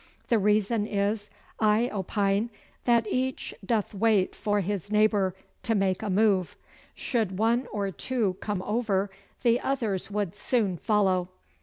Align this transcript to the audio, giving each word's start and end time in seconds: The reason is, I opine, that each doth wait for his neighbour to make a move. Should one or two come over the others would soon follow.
The 0.29 0.39
reason 0.39 0.87
is, 0.87 1.29
I 1.59 1.87
opine, 1.93 2.49
that 2.85 3.05
each 3.05 3.53
doth 3.63 3.93
wait 3.93 4.35
for 4.35 4.61
his 4.61 4.91
neighbour 4.91 5.35
to 5.61 5.75
make 5.75 6.01
a 6.01 6.09
move. 6.09 6.55
Should 6.95 7.37
one 7.37 7.67
or 7.71 7.91
two 7.91 8.33
come 8.41 8.63
over 8.63 9.11
the 9.43 9.59
others 9.59 10.09
would 10.09 10.35
soon 10.35 10.77
follow. 10.77 11.29